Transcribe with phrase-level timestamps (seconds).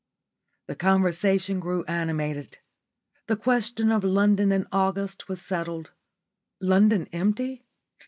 [0.65, 2.57] The conversation grew animated.
[3.27, 5.91] The question of London in August was settled.
[6.59, 7.67] London empty?